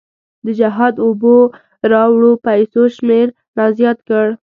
د 0.45 0.47
جهاد 0.59 0.95
اوبو 1.05 1.35
راوړو 1.91 2.31
پیسو 2.45 2.81
شمېر 2.95 3.27
لا 3.57 3.65
زیات 3.77 3.99
کړ. 4.07 4.25